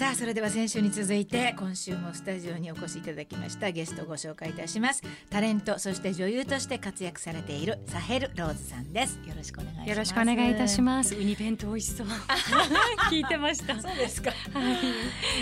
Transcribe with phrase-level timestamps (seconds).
[0.00, 5.02] さあそれでは先週に続いて今週もスタジオにお越しいただきましたゲストをご紹介いたします。
[5.28, 9.20] タレントそして女優として活躍されているサヘルローズさんです。
[9.26, 9.90] よろしくお願いします。
[9.90, 11.14] よろしくお願いいたします。
[11.14, 12.06] ウニ弁当美味しそう。
[13.12, 13.78] 聞いてました。
[13.78, 14.78] そうですか、はい。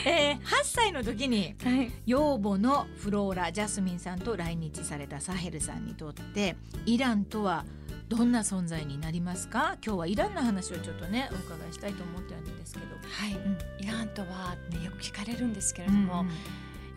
[0.04, 1.92] えー、8歳の時にはい。
[2.04, 7.64] 養母のフローラジャスミンさんと来日されたサヘルさんにとってイランとは
[8.08, 9.76] どんな存在になりますか？
[9.84, 12.86] 今日はイランの話をちょっとねお伺いしたいと思ってるんですけど。
[12.86, 13.58] はい、ん。
[13.78, 16.24] イランとはってよく聞かれるんですけれども、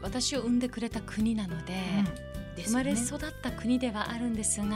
[0.01, 1.73] 私を産んでくれた国なので、
[2.57, 4.67] 生まれ育った国ではあるんですが、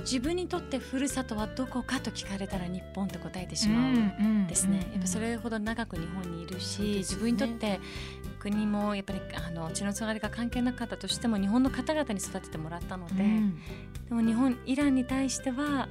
[0.00, 6.88] 自分にとってふるさとはどこかと聞かれたら日本と答えてしまうんですね、やっぱそれほど長く日本にいるし、ね。
[6.98, 7.80] 自分にとって
[8.38, 13.58] 国もやっぱりあの血のつながりが関係なかったとしても日本の方々に育ててもらったので、うん。
[14.08, 15.88] でも日本イランに対しては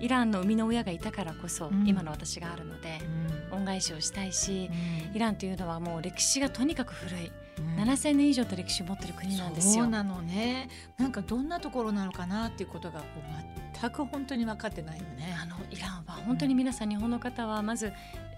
[0.00, 1.86] イランの生みの親がいたからこそ、うん。
[1.86, 3.00] 今の私があるので
[3.52, 4.70] 恩返しをしたいし、
[5.12, 7.32] イランというのはもう歴史がとにかく古い、
[7.76, 9.84] 7,000年以上と歴史を持ってる国なんですよ。
[9.84, 10.68] そうなのね。
[10.98, 15.36] なんかどんなところなのかなっていうことがこう全く本当に分かってないよね。
[15.40, 17.92] あのイランは本当に皆さん、日本の方はまず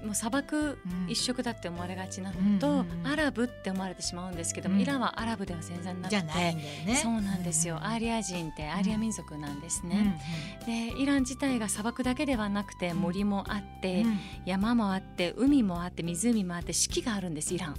[0.04, 1.10] もう砂漠うん。
[1.10, 4.80] 一色だって思われがちなうんのと、アラブって思われてしまうんですけども、うん。
[4.82, 6.96] イランはアラブでは全然なくてじゃないんだよね。
[6.96, 7.84] そうなんですよ、うん。
[7.84, 10.20] アーリア人ってアーリア民族なんですね。
[10.66, 14.18] でイラン自体が砂漠だけではなくて森もあって、うん。
[14.44, 17.76] 山もあって海もあって湖もあって四季があるんですイラン。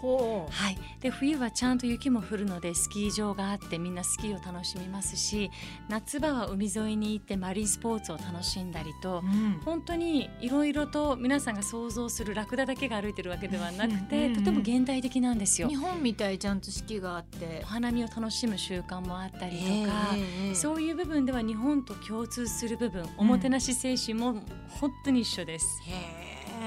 [0.00, 0.52] ほう。
[0.52, 5.50] はい、で冬はちゃんと雪も降るのでスキー場があってみんなスキーを楽しみますし
[5.88, 9.60] 夏場は海沿いに行ってマリンスポーツを楽しんだりとうん。
[9.64, 15.68] 本当にいろいろと皆さんが想像するラクダだけが歩いてるわけではなくて、うんとても現代的なんですよ。
[15.68, 15.76] 日。
[15.76, 17.60] 本みたいちゃんと四季があって。
[17.64, 25.80] お花見を楽しむ習慣もあったりとか、ええそういう部分では日本と共通する部分おもてなし精神も本当に一緒です。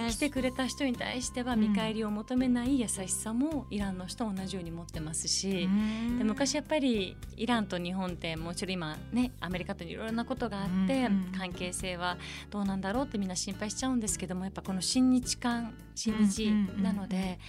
[0.10, 6.18] 来てくれた人に対しては見返りを求めない優しさもイランの人は同じように持ってますし、うん。
[6.18, 12.18] で昔やっぱりイランと日本ってもちろん今ねアメリカといろいろなことがあって、うん関係性は
[12.52, 17.40] どうなんだろうってみんな心配しちゃうんですけどもやっぱこの親日感親日なので、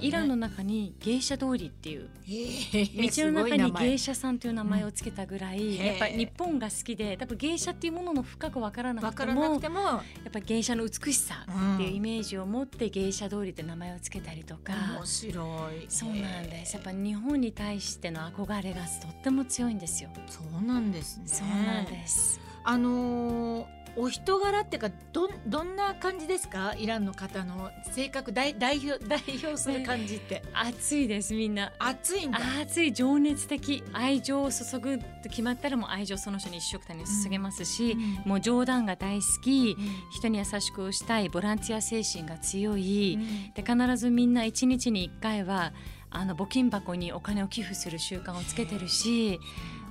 [0.00, 5.74] イランの中に芸者通りっていう 道の中に芸者者さんという名前をつけたぐらい、うん。
[5.74, 15.42] やっぱり日本が好きで多分芸者っていうものの深く分からなわからくてもなくてもやっぱり芸者の美しさっていうイメージを持って芸者通りって名前をつけたりとか、面白
[15.72, 15.86] い。
[15.88, 16.74] そうなんです。
[16.74, 20.10] やっぱ日本に対しての憧れがとっても強いんですよ。
[20.26, 21.24] そうなんですね。
[21.26, 22.40] そうなんです。
[22.64, 26.74] あのーお人柄っていうかどんどんな感じですか？
[26.78, 30.42] イランの方の性格代代表代表する感じって。
[30.54, 31.72] 熱いですみんな。
[31.78, 32.38] 熱いんだ。
[32.60, 33.84] 熱い情熱的。
[33.92, 38.28] 愛情を注ぐと決まったらもう愛情その人に一緒くたに注げますし、うん。
[38.30, 39.76] もう冗談が大好き、
[40.10, 41.28] 人に優しくしたい。
[41.28, 43.18] ボランティア精神が強い、
[43.54, 45.72] で必ずみんな一日に一回は
[46.08, 49.40] あの募金箱にお金を寄付する習慣をつけてるし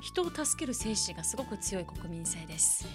[0.02, 2.88] 人を助ける精神がすごく強い国民性です。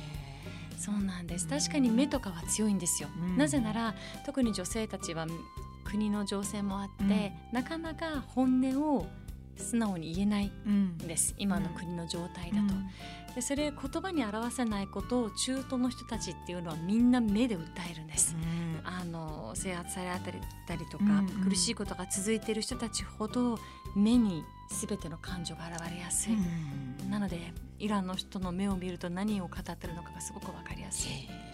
[0.77, 1.49] そうなんです。
[1.49, 3.37] 確かに目とかは強いんですよ、うん。
[3.37, 3.95] なぜなら
[4.25, 5.27] 特に女性たちは
[5.85, 9.07] 国の情勢もあって、なかなか本音を
[9.57, 11.35] 素直に言えないうんんです。
[11.39, 12.75] 今の国の状態だと、
[13.35, 18.37] でそれ言葉に表せないことを中東の人たちっていうのはみんな目で訴えるんです、
[18.87, 21.27] あの制圧されたりたりとか、うんうん。
[21.51, 23.59] 苦しいことが続いている人たちほど
[23.97, 31.13] 目に全ての感情が現れやすい、うんなのでイランの人の目を見ると何を語ってるのかがすごくわかりやすい。
[31.13, 31.47] へえ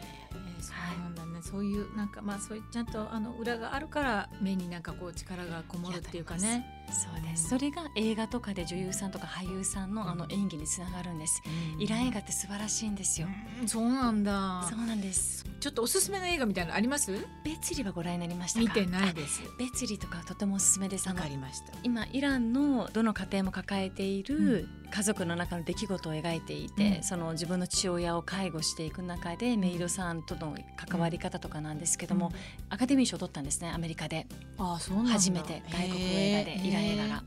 [0.63, 6.82] そうなんだね、そういうなんかまあそういうちゃんとあの裏があるから目になんかこう力がこもるっていうかね。
[6.91, 7.49] そうです。
[7.49, 11.43] それが映画とかで女優さんとか俳優さんのあの演技につながるんです、
[11.79, 13.29] イラン映画って素晴らしいんですよ、
[13.61, 14.67] うんそうなんだ。
[14.69, 15.45] そうなんです。
[15.61, 17.13] ちょっとおすすめの映画みたいなのあります？
[17.45, 18.65] ベツリはご覧になりましたか？
[18.65, 19.43] 見てないです。
[19.47, 21.07] あベツリとかとてもおすすめです。
[21.09, 21.73] あわのかりました。
[21.83, 27.03] 今イランのどの家庭も抱えている家族の中の出来事を描いていて、うん。
[27.03, 32.33] その自分の父親を介護していく中でメイドさんとの関わり方とかなんですけども、
[32.69, 34.27] アカデミー賞を取ったんですねアメリカで
[34.59, 35.07] あそうなん。
[35.07, 37.25] だ初めて外国映画でラン映画が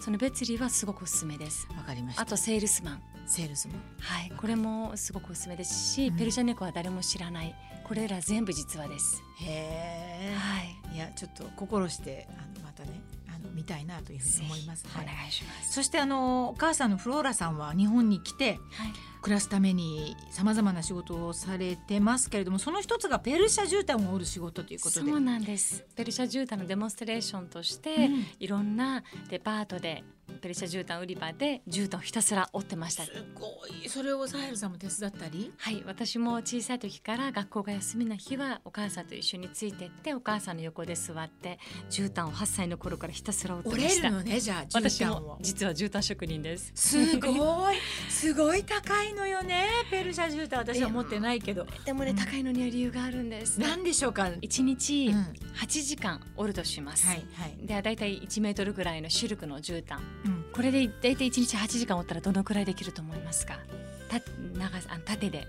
[0.00, 1.68] そのベツリはすごくおすすめです。
[1.76, 2.22] わかりました。
[2.22, 3.02] あとセールスマン。
[3.26, 3.76] セールスマン。
[4.00, 4.32] はい。
[4.36, 6.16] これもすごくおすすめですし、うん。
[6.16, 7.54] ペルシャ猫は誰も知らない
[7.88, 10.94] これら全部実話です、へえ、はい。
[10.94, 14.84] いやちょっと心してあのまたねあの見たいなというふうに思います。
[14.94, 18.92] お願いします、そしてあのお母さんのフローラさんは日本に来てはい。
[19.20, 25.10] 暮らすためにさまざまな仕事をされてますけれどもその一つがペルシャ絨毯を織る仕事ということで。
[25.10, 25.84] そうなんです。
[25.96, 28.26] ペルシャ絨毯のデモンストレーションとして、うん。
[28.38, 30.04] いろんなデパートで
[30.38, 33.46] ペルシャ絨毯売り場で絨毯をひたすら折ってましたすご
[33.84, 34.72] いそれをサヘルさん。
[34.72, 41.58] も手伝ったりはい私も小さい時から学校が休みの日はお母さんと一緒についてってお母さんの横で座って
[41.90, 44.02] 絨毯を8歳の頃からひたすら折って折ました。
[44.02, 46.72] れるのねじゃあ絨私も実は絨毯職人です。
[46.74, 47.76] すごい。
[48.10, 51.66] すごい高いのよねペルシャ絨毯私は持ってないけど。
[51.84, 52.16] でもね、うん。
[52.16, 53.58] 高いのには理由があるんです。
[53.60, 54.22] 何でしょうか？
[54.22, 55.48] はい1日うん。
[55.58, 57.26] 8時間折るとします、はい
[57.62, 60.27] でだいたい1メートルぐらいのシルクの絨毯うん
[60.58, 63.60] これでだいたい1日8時間折ったらどのくらいできると思いますか？
[64.08, 64.18] た
[64.58, 65.46] 長さあの縦で。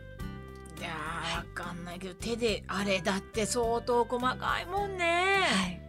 [0.77, 5.81] いやーわかんないけど手であれだって相当細かいもんね、はい。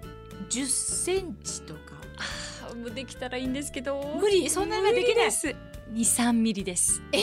[0.49, 1.81] 10センチとか。
[2.17, 4.17] あーもうできたらいいんですけど。
[4.19, 4.49] 無理。
[4.49, 5.33] そんなにはできない。
[5.33, 5.55] す。
[5.93, 7.03] 23ミリです。
[7.13, 7.23] えー？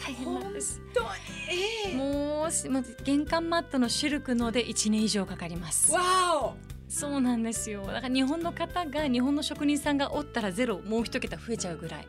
[0.00, 0.80] 大変なんです。
[0.94, 1.08] 本当に？
[1.92, 5.90] えもうしもう玄関マットのシルクので1年以上かかります。
[5.90, 6.00] わ
[6.44, 7.86] おそうなんですよ。
[7.86, 12.06] だから日本の方が日本の職人さんが折ったらゼロもう一桁増えちゃうぐらい。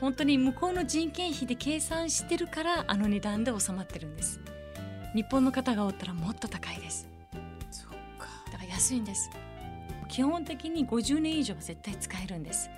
[0.00, 4.38] 本当に向こうの人件費で計算してるからあの値段で収まってるんです。
[5.14, 7.08] 日本の方が折ったらもっと高いです。
[7.70, 8.28] そっか。
[8.52, 9.30] だから安いんです。
[10.08, 12.68] 基本的に50年以上は絶対使えるんです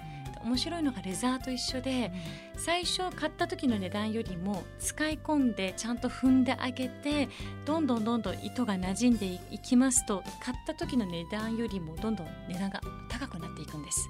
[0.45, 2.13] 面白いのがレザーと一緒で
[2.57, 7.29] 最初買った時の値段よりも使い込んでちゃんと踏んであげて
[7.65, 14.09] どんどんどんどん糸が馴染んでいきますと買った時の値段よりもどんどん値段が高くなっていくんです。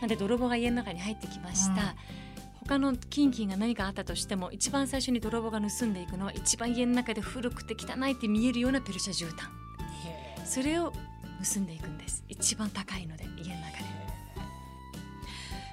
[0.00, 1.78] なんで泥棒が家の中に入ってきました、うん。
[2.66, 9.48] 他の金品が何かあったとしても一番最初に泥棒が盗んでいくのは一番家の中で古くて汚いって見えるようなペルシャ絨毯。
[10.44, 10.92] それを
[11.54, 12.24] 盗んでいくんです。
[12.28, 14.19] 一番高いので家の中で。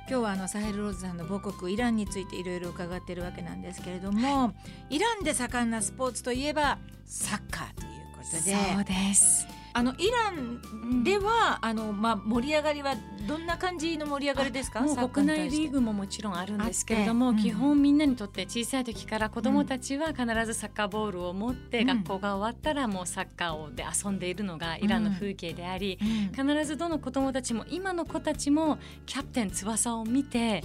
[0.10, 4.54] 今日はあのサヘル・ローズさんの母国イランについていろいろ伺っているわけなんですけれども、
[4.90, 8.56] イランで盛んなスポーツといえばサッカーということで。
[8.56, 12.96] そうですあのイランでは、あのまあ盛り上がりは
[13.28, 14.82] どんな感じの盛り上がりですか？
[15.10, 17.38] 国内リーグももちろんあるんですけれども、うん。
[17.38, 21.88] 基本みんなにとって小さい時から子どもたちは必ずサッカーボールを持って、うん。
[21.88, 24.18] 学校が終わったらもうサッカーをで遊ん。
[24.18, 26.48] でいるのがイランの風景であり、うん。
[26.48, 30.64] 必ずどの子どもたちも今の子たちもキャプテン翼を見て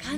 [0.00, 0.16] 必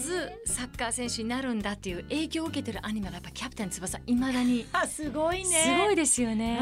[0.00, 4.64] ずサッカー選手になるんだっていう影響を受けてるアニメがやっぱキャプテン翼いまだに。
[4.72, 5.44] あすごいね。
[5.44, 6.58] すごいですよね。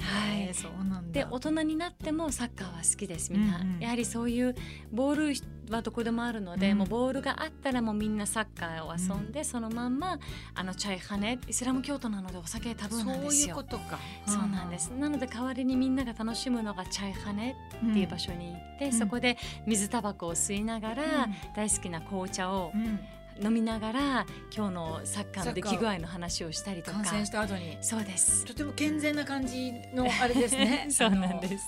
[0.00, 0.48] あはい。
[0.50, 1.24] ーそうなんだ。
[1.24, 3.80] で大人になってもサッカーは好きですみんな、うんうん。
[3.80, 4.54] やはりそういう
[4.92, 5.34] ボー
[5.68, 6.78] ルはどこでもあるので、うん。
[6.78, 10.18] もうボールがあったらもうみんなサッカーを遊んで、そのまんま
[10.54, 13.54] あのチャイハネイスラム教徒なのでお酒タブーなんですよ。
[13.54, 13.98] そういうことか。
[14.26, 17.54] そうなんです、なので代わりにみんなが楽しむのがチャイハネっ
[17.90, 18.92] っていう場所に行って、ん。
[18.92, 19.36] そこで
[19.66, 21.34] 水タバコを吸いながら、うん。
[21.54, 22.98] 大好きな紅茶をうん
[23.42, 26.98] 飲みながら今日のサッカーの出来具合の話をしたりとか。
[26.98, 27.78] 観戦した後に。
[27.80, 28.44] そうです。
[28.44, 30.86] とても健全な感じの あれですね。
[30.90, 31.64] そうなんです。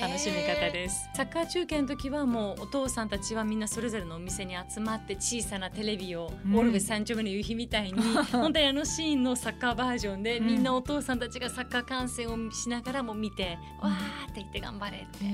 [0.00, 1.08] 楽しみ方です。
[1.14, 6.56] サッカー中継の時はもうお父さんたちはみんなそれぞれのお店に集まって小さなテレビを、うん。
[6.56, 8.00] オルベ三丁目の夕日みたいに
[8.32, 10.46] 本当にあのシーンのサッカーバージョンで、うん。
[10.46, 15.24] みんなお父さんたちがサッカー観戦をしながらも見て、わーって言って頑張れって、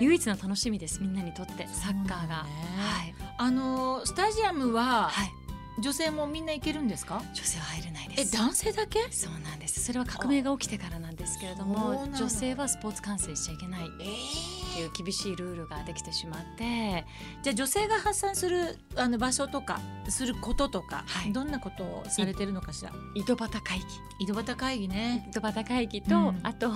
[0.00, 2.50] 唯一の楽しみですみんなにとってサッカーが、ね。
[2.78, 5.32] はい、あのスタジアムははい、
[5.80, 7.22] 女性もみんな行けるんですか？
[7.34, 8.34] 女性は入れないです。
[8.34, 9.06] え男性だけ？
[9.10, 9.82] そうなんです。
[9.84, 13.82] それは革命が起きてからなんですけれどもの女性はスポーツ観戦しちゃいけない
[14.78, 17.04] ていう厳しいルールができてしまって
[17.42, 21.32] じゃあ女性が発散するあの場所とかすることとか、はい。
[21.32, 22.92] どんなことをされてるのかしら？
[23.14, 23.84] 井戸端会議。
[24.20, 25.26] 井戸端会議ね。
[25.30, 26.40] 井戸端会議と、うん。
[26.42, 26.70] あと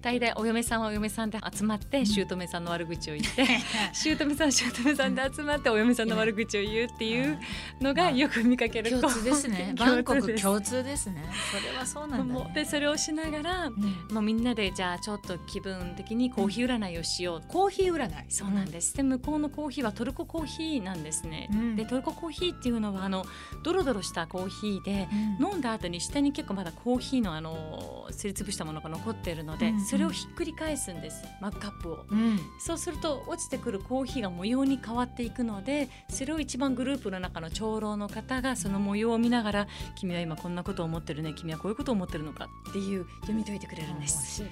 [0.00, 3.46] 大体お嫁さんはお嫁さんで集まって姑さんの悪口を言って
[3.92, 7.38] 姑さんは姑さんで集まってお嫁さんの悪口を言うっていう
[7.80, 9.74] のがよく見かける共通ですね。
[9.78, 11.24] バンコク共通ですね。
[11.50, 13.82] それはそうなんだ、ね、でそれをしながら、うん。
[14.12, 18.24] もうみんなでじゃあちょっと気分的にコーヒー占いをしよう、コーヒー占い。
[18.28, 18.96] そうなんです。
[18.96, 21.76] で向こうのコーヒーはトルココーヒーなんですね、うん。
[21.76, 23.24] でトルココーヒーっていうのはあの
[23.62, 25.08] ドロドロしたコーヒーで、
[25.38, 25.52] うん。
[25.52, 29.84] 飲んだ後に下に結構まだコーヒーのあのすりつぶしたものが残っているので、うんうん。
[29.84, 31.24] それをひっくり返すんです。
[31.40, 32.06] マックカップを。
[32.10, 32.40] うん。
[32.58, 44.42] そうすると落ちてくるコーヒーが模様に変わっていくのでそれを一番グループの中の長老の方がその模様を見ながら「君は今こんなことを思ってるね君はこういうことを思ってるのか」っていう読み解いてくれるんです。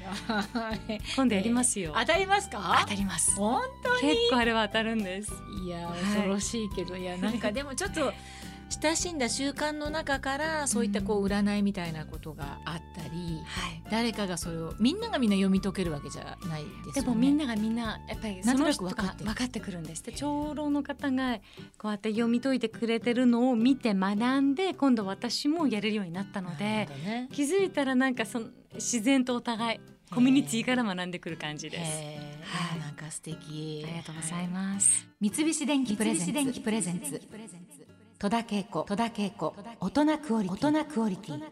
[1.16, 1.92] 今度やりますよ。
[1.98, 2.67] 当たりますか？
[2.82, 3.34] 当たります。
[3.36, 3.62] 本
[4.00, 5.32] 結構あれは当たるんです。
[5.64, 8.12] いやはい恐ろしいけど、い、や なんかでもちょっと
[8.82, 13.78] 親しんだ習慣の中からそういったこう占いみたいなことがあったり、はい。
[13.90, 16.92] 誰かがそれをみんながみんな読み解けるわけじゃないですよね。
[16.94, 21.38] でもみんながみんなやっぱりその人が分かってくるんですで長老の方が
[21.78, 26.64] こうやって読み解いてくれてるのを見て学んで今度私もやれるようになったので
[27.04, 29.80] ね気づいたらなんかその自然とお互い
[30.10, 32.02] コミュニティから学んでくる感じです。
[32.42, 32.80] はい。
[32.80, 33.84] なんか素敵。
[33.86, 35.06] ありがとうございます。
[35.20, 37.20] 三菱電機プレゼンツ。
[38.18, 38.82] 戸田恵子。
[38.82, 39.54] 戸田恵子。
[39.80, 40.68] 大人クオリティ。
[40.68, 41.42] 大人クオリティ